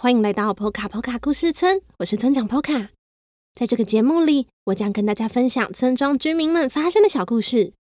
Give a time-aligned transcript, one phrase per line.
[0.00, 2.90] 欢迎来到 Poka Poka 故事村，我是村长 Poka。
[3.56, 7.72] 在这个节目里，我将跟大家分享村庄居民们发生的小故事。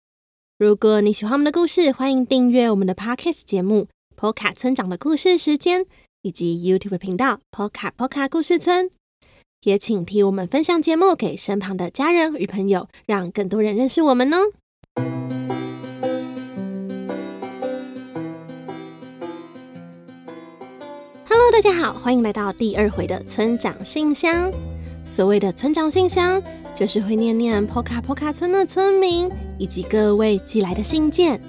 [0.57, 3.87] 如果你喜欢我们的故事，欢迎订阅我们的 Podcast 节目
[4.19, 5.81] 《Poka 村长的故事时间》，
[6.23, 8.89] 以及 YouTube 频道 Poka Poka 故事村。
[9.61, 14.37] 也请替我们分享节目给身旁的家人与朋友，让更多人认识我们哦。
[21.49, 24.51] 大家好，欢迎来到第二回的村长信箱。
[25.03, 26.41] 所谓的村长信箱，
[26.75, 31.41] 就是会念念 Poka Poka 村的村民以及各位寄来的信件，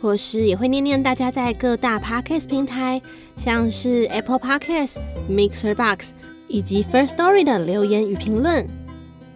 [0.00, 3.00] 或是也会念念大家在各大 Podcast 平台，
[3.36, 4.96] 像是 Apple Podcast、
[5.30, 6.12] Mixer Box。
[6.48, 8.66] 以及 First Story 的留言与评论，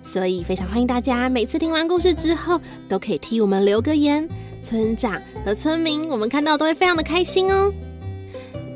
[0.00, 4.28] 所以非常欢迎大家每次听完故事之后，都可以替我们留个言。
[4.62, 7.72] 村长和村民，我们看到都会非常的开心哦。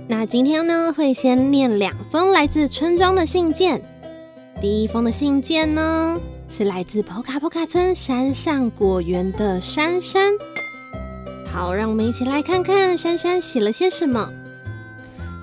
[0.06, 3.80] 那今天呢，会先念两封来自村庄的信件。
[4.60, 10.32] 第一封的信件呢，是来自 Poka Poka 村山上果园的珊珊。
[11.50, 14.30] 好，让我们一起来看看珊珊写了些什么。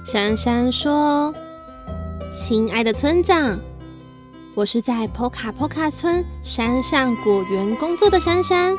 [0.06, 1.34] 珊珊说。
[2.34, 3.60] 亲爱的村长，
[4.56, 8.74] 我是在 Poka Poka 村山上果园工作的珊珊。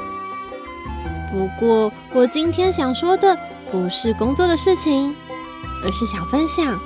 [1.31, 3.37] 不过，我今天想说的
[3.71, 5.15] 不是工作的事情，
[5.83, 6.79] 而是想分享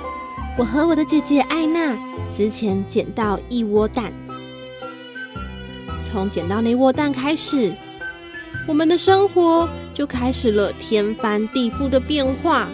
[0.57, 1.97] 我和我的姐姐艾娜
[2.31, 4.11] 之前捡到一窝蛋。
[5.99, 7.73] 从捡到那窝蛋开始，
[8.67, 12.67] 我们的生活就开始了天翻地覆的变化。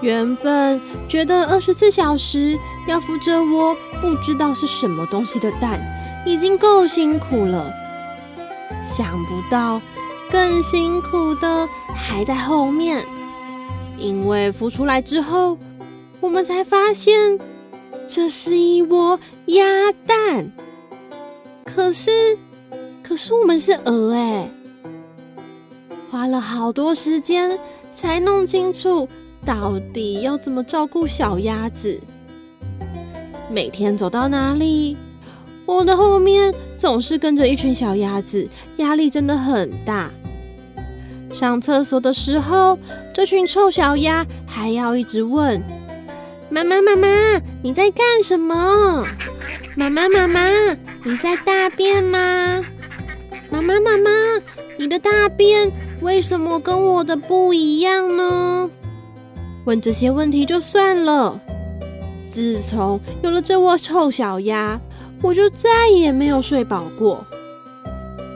[0.00, 2.58] 原本觉得二十四小时
[2.88, 5.78] 要孵这窝不知道是什么东西的蛋，
[6.24, 7.70] 已经够辛苦了。
[8.82, 9.78] 想不到
[10.30, 13.04] 更辛苦的还在后面，
[14.00, 15.56] 因为孵出来之后，
[16.20, 17.38] 我们才发现
[18.06, 20.50] 这是一窝鸭蛋。
[21.64, 22.10] 可是，
[23.02, 24.50] 可是我们是鹅哎，
[26.10, 27.58] 花了好多时间
[27.92, 29.06] 才弄清楚。
[29.42, 31.98] 到底要怎么照顾小鸭子？
[33.50, 34.96] 每天走到哪里，
[35.64, 38.46] 我的后面总是跟着一群小鸭子，
[38.76, 40.12] 压力真的很大。
[41.32, 42.78] 上厕所的时候，
[43.14, 45.62] 这群臭小鸭还要一直问
[46.50, 47.08] ：“妈妈，妈妈，
[47.62, 49.04] 你在干什么？
[49.76, 50.40] 妈妈，妈妈，
[51.04, 52.60] 你在大便吗？
[53.50, 54.10] 妈妈，妈妈，
[54.76, 55.70] 你的大便
[56.00, 58.68] 为什么跟我的不一样呢？”
[59.66, 61.40] 问这些问题就算了。
[62.30, 64.80] 自从有了这窝臭小鸭，
[65.22, 67.24] 我就再也没有睡饱过。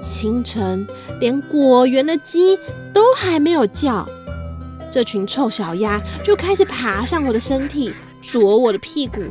[0.04, 0.87] 清晨
[1.19, 2.59] 连果园的鸡
[2.92, 4.06] 都还没有叫，
[4.92, 7.92] 这群臭小鸭就开始爬上我的身体，
[8.22, 9.22] 啄我的屁股，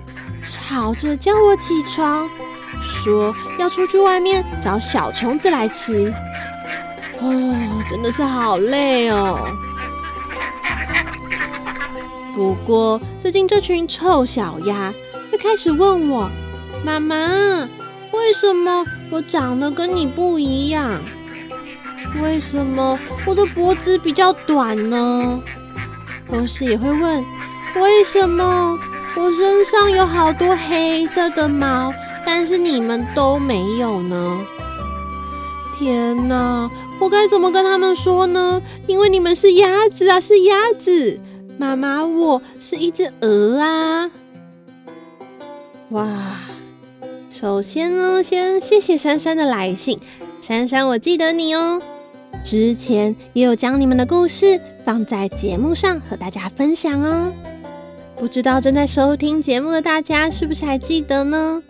[0.41, 2.27] 吵着叫我起床，
[2.81, 6.11] 说要出去外面找小虫子来吃。
[7.19, 9.47] 哦，真的是好累哦。
[12.35, 14.91] 不过，最近这群臭小鸭
[15.31, 16.27] 又开始问我
[16.83, 17.69] ：“妈妈，
[18.13, 21.01] 为什么我长得跟你不一样？
[22.21, 25.41] 为什么我的脖子比较短呢？
[26.29, 27.23] 同时也会问：
[27.75, 28.77] 为什么
[29.15, 31.93] 我身上有好多黑色的毛，
[32.25, 34.39] 但是你们都没有呢？
[35.77, 36.69] 天哪，
[36.99, 38.61] 我该怎么跟他们说呢？
[38.87, 41.19] 因为你们是鸭子啊，是鸭子。”
[41.57, 44.09] 妈妈，我是一只鹅啊！
[45.89, 46.07] 哇，
[47.33, 49.99] 首先呢，先谢谢珊珊的来信。
[50.39, 51.81] 珊珊，我记得你哦，
[52.43, 57.33] 之前也有将你们的故事放在节目上和大家分享哦。
[58.15, 61.63] 不知道正在收听节目的大家是不是还记得呢？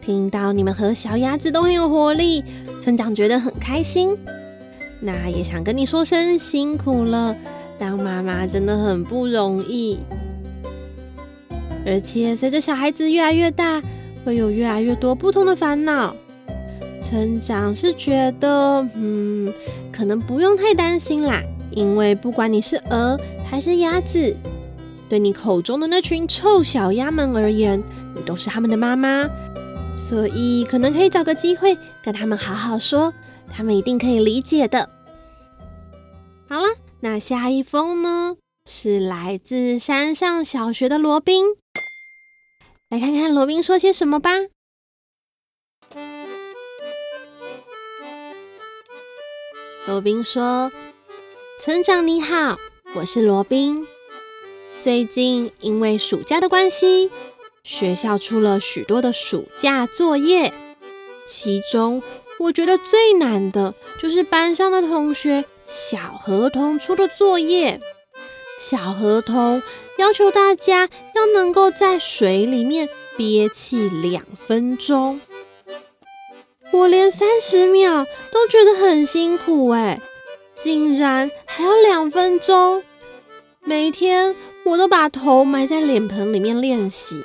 [0.00, 2.42] 听到你们和小鸭子都很有活力，
[2.80, 4.16] 村长觉得很开心。
[5.00, 7.36] 那也想跟你说声辛苦了。
[7.78, 9.98] 当妈妈真的很不容易，
[11.84, 13.82] 而且随着小孩子越来越大，
[14.24, 16.14] 会有越来越多不同的烦恼。
[17.02, 19.52] 成长是觉得，嗯，
[19.90, 23.18] 可能不用太担心啦，因为不管你是鹅
[23.48, 24.36] 还是鸭子，
[25.08, 27.82] 对你口中的那群臭小鸭们而言，
[28.14, 29.28] 你都是他们的妈妈，
[29.96, 33.12] 所以可能可以找个机会跟他们好好说，
[33.50, 34.88] 他们一定可以理解的。
[36.48, 36.64] 好了。
[37.02, 38.36] 那下一封呢？
[38.68, 41.46] 是来自山上小学的罗宾，
[42.90, 44.30] 来看看罗宾说些什么吧。
[49.86, 50.72] 罗宾说
[51.56, 52.58] ：“村长你好，
[52.96, 53.86] 我是罗宾。
[54.80, 57.12] 最近因为暑假的关系，
[57.62, 60.52] 学校出了许多的暑假作业，
[61.24, 62.02] 其中
[62.40, 67.80] 我觉得最难的就是班上的同学小河童出的作业。
[68.58, 69.62] 小河童
[70.00, 72.88] 要求大家要能够在水里面
[73.18, 75.20] 憋气两分钟，
[76.72, 80.00] 我连三十秒都觉得很辛苦哎，
[80.54, 82.82] 竟然还要两分钟！
[83.62, 84.34] 每天。
[84.62, 87.24] 我都把头埋在脸盆里面练习，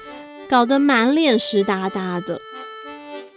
[0.50, 2.40] 搞得满脸湿哒哒的。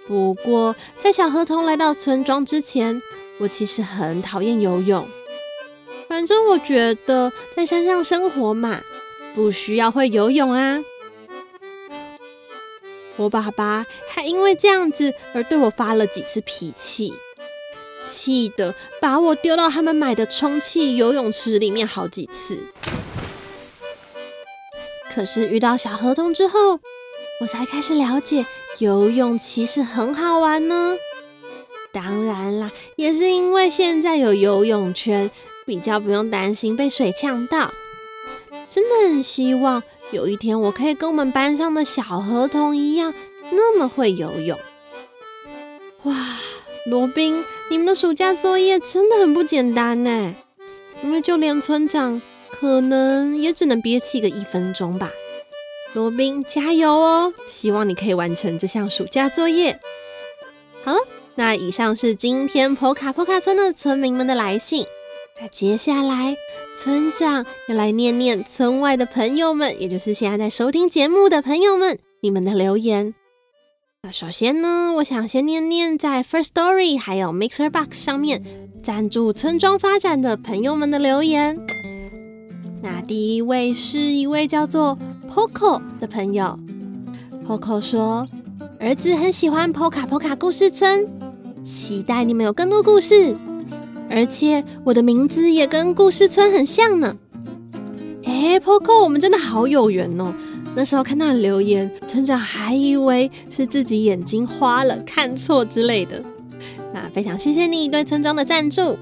[0.06, 3.02] 不过，在小河童来到村庄之前，
[3.40, 5.04] 我其实很讨厌游泳。
[6.08, 8.80] 反正我觉得在山上生活嘛，
[9.38, 10.80] 不需要会游泳啊。
[13.14, 17.14] 我爸爸还因为这样子而对我发了几次脾气，
[18.04, 22.58] 气得把我丢到他们买的充气游泳池里面好几次。
[25.14, 26.80] 可是遇到小河童之后，
[27.40, 28.44] 我才开始了解
[28.78, 30.96] 游泳其实很好玩呢。
[31.92, 35.30] 当然啦，也是因为现在有游泳圈，
[35.64, 37.72] 比较不用担心被水呛到。
[38.70, 43.14] 真的很希望有一天我可以跟我们班上的小河童一样，
[43.50, 44.58] 那么会游泳。
[46.04, 46.14] 哇，
[46.86, 50.34] 罗宾，你们的暑假作业真的很不简单呢，
[51.02, 52.20] 因为就连村长。
[52.50, 55.12] 可能也只能憋气个一分钟吧，
[55.92, 57.32] 罗宾加油哦！
[57.46, 59.78] 希望你可以完成这项暑假作业。
[60.82, 60.98] 好了，
[61.36, 64.84] 那以上是今天普卡普卡村的村民们的来信。
[65.40, 66.36] 那接下来
[66.80, 73.16] 村长要来念念村外的朋友们，也就是现在在收听节目的朋友们，你们的留言。
[74.04, 78.44] 那首先呢，我想先念念在 First Story 还有 Mixer Box 上面
[78.80, 81.58] 赞助村庄发展的朋友们的留言。
[82.80, 84.96] 那第一位是一位叫做
[85.28, 86.56] Poco 的朋友
[87.44, 88.24] ，Poco 说，
[88.78, 91.04] 儿子很喜欢 Poca Poca 故事村，
[91.64, 93.36] 期待你们有更多故事，
[94.10, 97.16] 而且我的名字也跟故事村很像呢。
[98.24, 100.34] 哎，Poco，我们真的好有缘哦！
[100.74, 106.22] 那时候看到留言，村长还以为是自己眼睛花了，看错之类的。
[106.92, 108.96] 那非常谢谢你对村庄的赞助。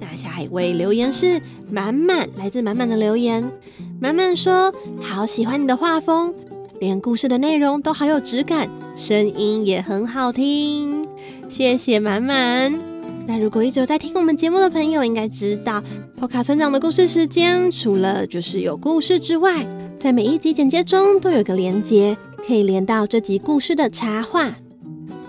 [0.00, 1.40] 那下一位留言是。
[1.70, 3.50] 满满来自满满的留言，
[3.98, 4.70] 满满说
[5.00, 6.34] 好喜欢你的画风，
[6.80, 11.08] 连故事的内容都好有质感，声音也很好听，
[11.48, 12.91] 谢谢满满。
[13.26, 15.82] 那如果一直有在听我们节目的朋友，应该知道
[16.16, 19.66] 波卡村长的故事时间，除了就是有故事之外，
[19.98, 22.16] 在每一集简介中都有个连接，
[22.46, 24.54] 可以连到这集故事的插画。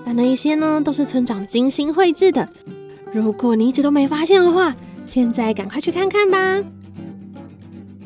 [0.04, 2.50] 但那一些呢，都是村长精心绘制的。
[3.14, 4.76] 如果你一直都没发现的话，
[5.06, 6.62] 现在赶快去看看吧。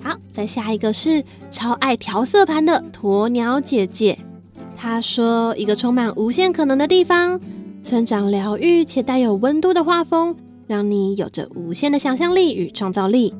[0.03, 4.19] 好，再下一个是超爱调色盘的鸵鸟姐姐。
[4.77, 7.39] 她说：“一个充满无限可能的地方，
[7.83, 10.35] 村长疗愈且带有温度的画风，
[10.67, 13.33] 让你有着无限的想象力与创造力。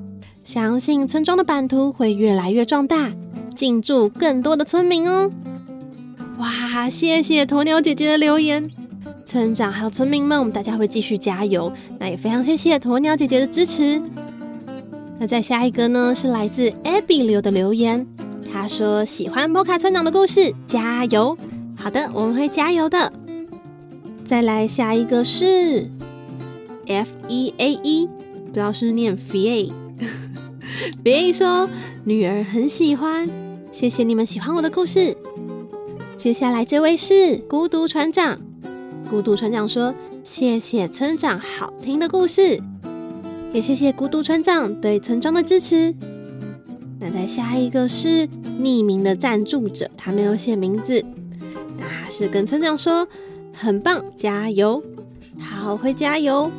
[0.44, 3.12] 相信村庄的版图会越来越壮大，
[3.54, 5.30] 进驻更多的村民哦。”
[6.40, 8.70] 哇，谢谢鸵鸟姐姐的留言。
[9.26, 11.70] 村长还有村民们，我们大家会继续加油。
[12.00, 14.02] 那也非常谢谢鸵鸟姐姐的支持。
[15.20, 18.08] 那再下一个呢，是来自 Abby 留的留言，
[18.54, 21.36] 他说喜欢摩卡村长的故事，加油！
[21.76, 23.12] 好的，我们会加油的。
[24.28, 25.90] 再来下一个是
[26.86, 28.10] F E A E，
[28.46, 29.72] 不知道是念 F A。
[31.02, 31.70] F A 说
[32.04, 33.30] 女儿很喜欢，
[33.72, 35.16] 谢谢你们喜欢我的故事。
[36.18, 38.42] 接下来这位是孤独船长。
[39.10, 42.62] 孤独船长说：“谢谢村长好听的故事，
[43.54, 45.96] 也谢谢孤独船长对村庄的支持。”
[47.00, 48.28] 那再下一个是
[48.62, 51.00] 匿名的赞助者，他没有写名字，
[51.80, 53.08] 啊，是跟村长说
[53.58, 54.82] ：“很棒，加油，
[55.40, 56.52] 好会加油。”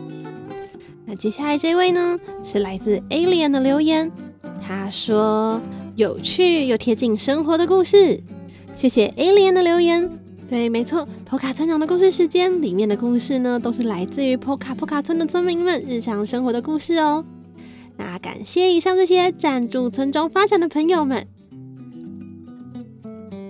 [1.06, 4.10] 那接下来这位呢，是来自 Alien 的留言，
[4.60, 5.62] 他说
[5.96, 8.22] ：“有趣又贴近生活的故事。”
[8.74, 10.10] 谢谢 Alien 的留言。
[10.46, 17.24] 对，没错，波卡村长的故事时间里面的故事呢，都是来自于波卡波卡村的村民们日常生活的故事哦。
[17.96, 21.26] 那感谢以上这些赞助村庄发展的朋友们。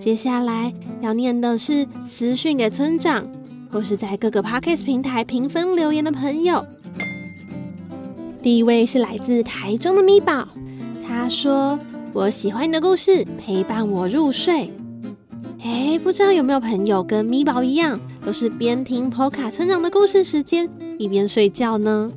[0.01, 3.31] 接下来要念的是私讯给村长，
[3.71, 6.65] 或是在各个 podcast 平台评分留言的朋友。
[8.41, 10.49] 第一位是来自台中的咪宝，
[11.07, 11.79] 他说
[12.15, 14.73] ：“我喜欢你的故事，陪伴我入睡。”
[15.61, 22.13] 哎，不知道有没有朋友跟咪宝一样，都是边听 p o k a 成长的故事时间一边睡觉呢？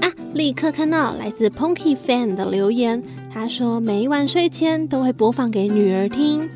[0.00, 3.02] 啊，立刻看到来自 Ponky Fan 的留言，
[3.32, 6.48] 他说每晚睡前都会播放给女儿听。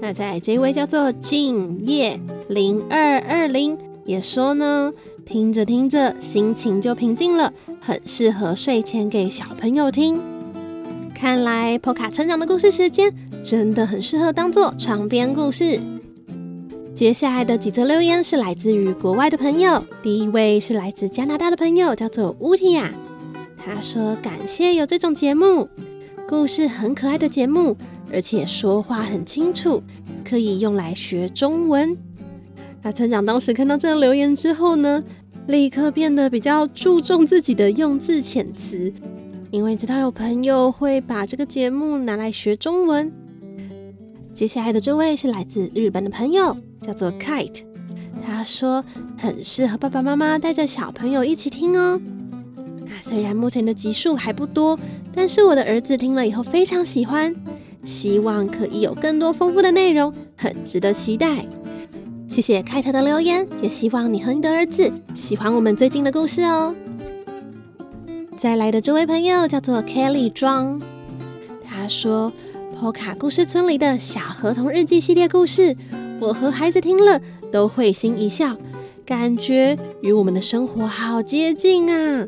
[0.00, 4.92] 那在这一位叫做静夜零二二零也说呢，
[5.24, 10.20] 听着听着心情就平静了，很适合睡前给小朋友听。
[11.14, 13.12] 看来 p o 卡成长的故事时间
[13.42, 15.80] 真的很适合当做床边故事。
[16.94, 22.92] 接下来的几则留言是来自于国外的朋友，第一位是来自加拿大的朋友，叫做乌提亚。
[23.64, 25.68] 他说：“感谢有这种节目，
[26.28, 27.76] 故事很可爱的节目。”
[28.12, 29.82] 而且说话很清楚，
[30.24, 31.96] 可以用来学中文。
[32.82, 35.02] 那村长当时看到这个留言之后呢，
[35.48, 38.92] 立刻变得比较注重自己的用字遣词，
[39.50, 43.10] 因为知道有朋友会把这个节目拿来学中文。
[44.32, 47.62] 接下来的这位是来自日本的朋友，叫做 Kite，
[48.24, 48.84] 他说
[49.18, 52.00] 很适合爸爸妈妈带着小朋友一起听哦。
[52.84, 54.78] 那虽然目前的集数还不多，
[55.12, 57.34] 但是我的儿子听了以后非常喜欢。
[57.86, 61.46] 希望可以有更多丰富的内容，很值得期待。
[62.26, 66.74] 谢谢开头的留言，也希望你和你的儿子喜欢我们最近的故事哦。
[68.36, 70.82] 再来的这位朋友叫做 Kelly 庄，
[71.64, 72.32] 他说
[72.80, 75.76] 《波卡故事村》里的小河童日记系列故事，
[76.20, 77.20] 我和孩子听了
[77.52, 78.56] 都会心一笑，
[79.06, 82.26] 感觉与我们的生活好接近啊。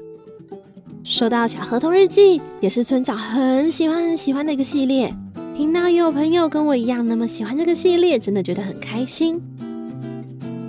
[1.02, 5.12] 说到小河童日记，也是村长很喜欢很喜欢的一个系列。
[5.58, 9.42] 听到有朋友跟我一样那么喜欢这个系列，真的觉得很开心。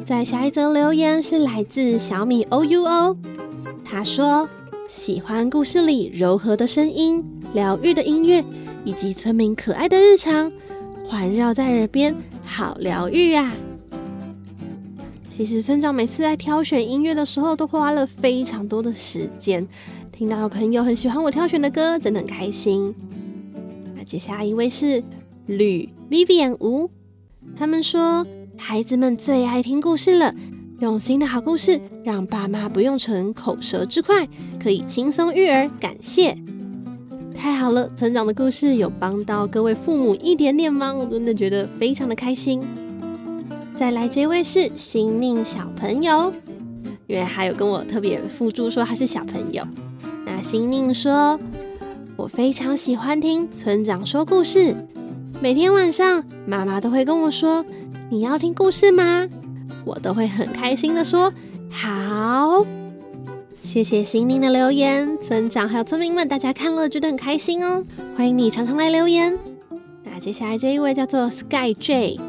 [0.03, 3.15] 在下一则留言是来自小米 O U O，
[3.85, 4.49] 他说
[4.87, 8.43] 喜欢故事里柔和的声音、疗愈的音乐
[8.83, 10.51] 以及村民可爱的日常，
[11.05, 13.53] 环绕在耳边，好疗愈啊！
[15.27, 19.67] 其实村长每次在挑选音乐的时候，都花了非常多的时间。
[20.11, 22.95] 听到朋友很喜欢我挑选的歌，真的很开心。
[24.09, 25.03] 接下一位是
[25.45, 26.89] 吕 Vivian 吴，
[27.55, 28.25] 他们说
[28.57, 30.33] 孩子们最爱听故事了，
[30.79, 34.27] 用心的好故事让爸妈不用逞口舌之快，
[34.59, 35.69] 可以轻松育儿。
[35.79, 36.35] 感谢，
[37.35, 42.63] 太好了，成长的故事有帮到各位父母一点点忙，我真的觉得非常的开心。
[43.75, 46.33] 再来这位是心宁小朋友，
[47.05, 49.63] 因为还有跟我特别附注说他是小朋友，
[50.25, 51.39] 那心宁说。
[52.19, 54.75] 我非常喜欢听村长说故事，
[55.41, 57.65] 每天晚上妈妈都会跟我说
[58.11, 59.25] ：“你要听故事吗？”
[59.85, 61.31] 我都会很开心的说
[61.71, 62.65] ：“好。”
[63.63, 67.85] 谢谢心灵的留言，村长还有村民们，大家看了觉得很开心哦。
[68.17, 69.39] 欢迎你常常来留言。
[70.03, 72.19] 那接下来这一位叫做 Sky J，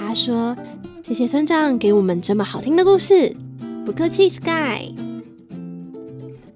[0.00, 0.56] 他说
[1.06, 3.36] ：“谢谢村长给我们这么好听的故事，
[3.86, 4.92] 不客气，Sky。”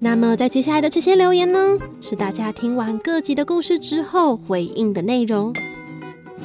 [0.03, 5.53] 那么，在接下来的这些留言呢，是大家听完各集的故事之后回应的内容。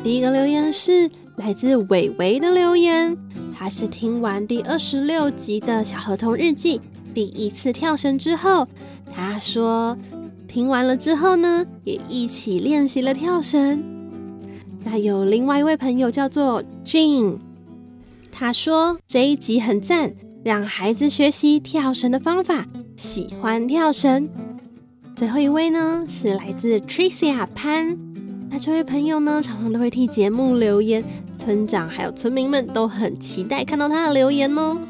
[0.04, 3.18] 第一个留言是来自伟伟的留言，
[3.52, 6.80] 他是听完第二十六集的小河童日记
[7.12, 8.68] 第一次跳绳之后，
[9.12, 9.98] 他说
[10.46, 13.82] 听完了之后呢，也一起练习了跳绳。
[14.84, 17.38] 那有另外一位朋友叫做 Jean，
[18.30, 20.14] 他说这一集很赞。
[20.44, 22.64] 让孩子学习跳绳的方法，
[22.98, 24.28] 喜欢跳绳。
[25.14, 27.96] 最后一位呢，是来自 Tricia 潘。
[28.50, 31.04] 那这位朋友呢，常常都会替节目留言，
[31.36, 34.80] 村长还有村民们都很期待看到他的留言哦。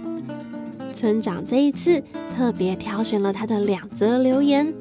[0.91, 2.03] 村长这一次
[2.35, 4.73] 特别挑选了他的两则留言。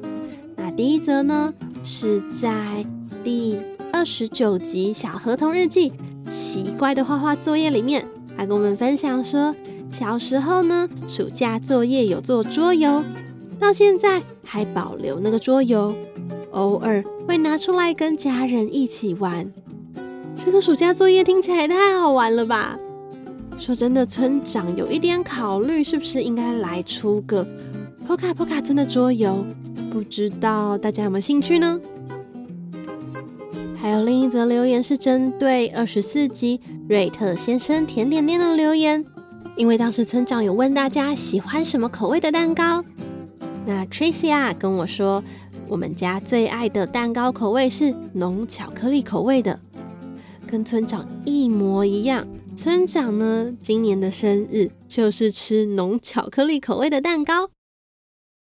[0.56, 1.52] 那第一则呢，
[1.84, 2.86] 是在
[3.22, 3.58] 第
[3.92, 5.90] 二十九集《小河童日记》
[6.26, 9.54] 奇怪的画画作业里面，他跟我们分享说。
[9.90, 13.02] 小时候呢，暑假作业有做桌游，
[13.58, 15.94] 到现在还保留那个桌游，
[16.52, 19.50] 偶尔会拿出来跟家人一起玩。
[20.34, 22.78] 这个暑假作业听起来太好玩了吧？
[23.56, 27.44] 说真的，村长有一点考虑，是不是应该来出个
[28.06, 29.44] 波卡波卡村的桌游？
[29.90, 31.80] 不知道大家有没有兴趣呢？
[33.80, 39.04] 还有另一则留言是针对二十四集瑞特先生甜点店的留言。
[39.58, 42.84] 因为当时村长有问大家喜欢什么口味的蛋糕，
[43.66, 45.24] 那 Tricia 跟我说，
[45.66, 49.58] 我们家最爱的蛋糕口味是浓巧克力口味的，
[50.46, 52.24] 跟村长一模一样。
[52.56, 57.50] 村长呢，今年的生日就是吃浓巧克力口味的蛋糕。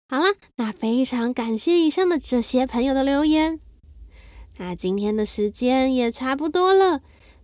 [0.09, 3.61] 好啦，那非常感谢以上的这些朋友的留言，
[4.57, 6.99] 那今天的时间也差不多了。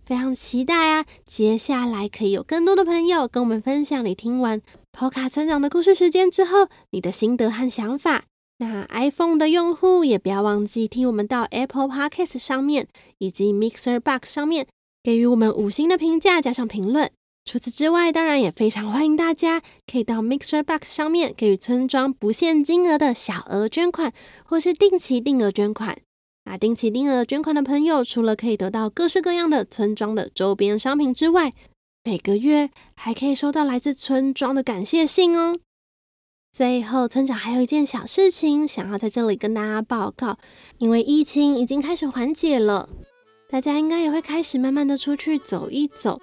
[0.06, 1.06] 非常期待啊！
[1.26, 4.60] 接下来可以有更多的朋友跟我们分享你听完
[4.92, 8.24] p o 卡村长的故事时间之后，你的心得和想法。
[8.58, 12.86] 那 iPhone 的用户也不要忘记替我们到 Apple Podcast 上面
[13.18, 14.66] 以及 Mixer Box 上面
[15.02, 17.10] 给予我们五星的评价，加上评论。
[17.44, 24.12] 除此之外，当然也非常欢迎大家可以到 Mixer Box 上面给予村庄不限金额的小额捐款，
[24.44, 25.98] 或是定期定额捐款。
[26.44, 31.54] 那定期定额捐款的朋友，除了可以得到各式各样的村庄的周边商品之外，
[32.04, 35.58] 每个月还可以收到来自村庄的感谢信哦。
[36.52, 40.38] 最后，村长还有一件小事情想要在这里跟大家报告，
[40.78, 42.88] 因为疫情已经开始缓解了，
[43.48, 46.20] 大家应该也会开始慢慢的出去走一走。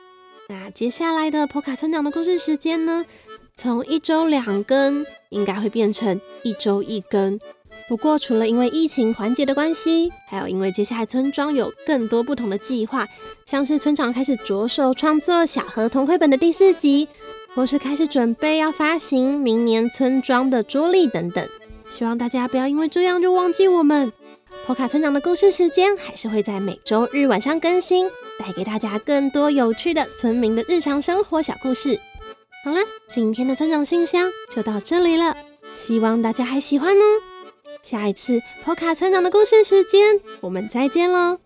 [0.48, 3.06] 那接下来的普卡村长的故事时间呢？
[3.56, 7.38] 从一周两更，应该会变成一周一更。
[7.90, 13.06] 不过，除了因为疫情缓解的关系，还有因为接下来村庄有更多不同的计划，
[13.46, 17.08] 像是村长开始着手创作小河童绘本的第四集，
[17.54, 21.46] 或是开始准备要发行明年村庄的桌历等等。
[21.90, 24.14] 希望大家不要因为这样就忘记我们。
[24.66, 28.08] 普卡村长的故事时间还是会在每周日晚上更新，
[28.40, 32.00] 带给大家更多有趣的村民的日常生活小故事。
[32.64, 32.78] 好了，
[33.10, 35.36] 今天的村长信箱就到这里了，
[35.74, 37.31] 希望大家还喜欢哦。
[37.82, 41.40] 下一次普卡成长的故事时间，我们再见喽。